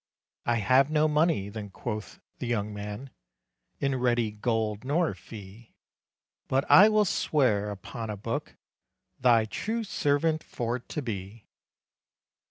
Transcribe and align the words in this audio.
"I 0.47 0.55
have 0.55 0.89
no 0.89 1.07
money," 1.07 1.47
then 1.49 1.69
quoth 1.69 2.19
the 2.39 2.47
young 2.47 2.73
man, 2.73 3.11
"In 3.79 3.93
ready 3.97 4.31
gold 4.31 4.83
nor 4.83 5.13
fee, 5.13 5.75
But 6.47 6.65
I 6.71 6.89
will 6.89 7.05
swear 7.05 7.69
upon 7.69 8.09
a 8.09 8.17
book 8.17 8.55
Thy 9.19 9.45
true 9.45 9.83
servant 9.83 10.41
for 10.43 10.79
to 10.79 11.01
be." 11.03 11.45